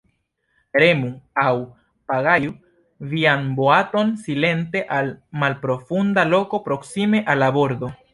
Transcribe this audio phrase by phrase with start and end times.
[0.83, 1.09] Remu
[1.41, 1.49] aŭ
[2.11, 2.53] pagaju
[3.11, 5.11] vian boaton silente al
[5.45, 7.91] malprofunda loko proksime al la bordo.